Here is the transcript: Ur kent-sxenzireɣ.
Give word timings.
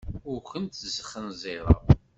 Ur 0.31 0.39
kent-sxenzireɣ. 0.49 1.77